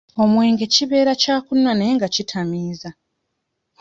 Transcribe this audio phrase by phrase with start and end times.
[0.23, 2.89] Omwenge kibeera kya kunywa naye nga kitamiiza.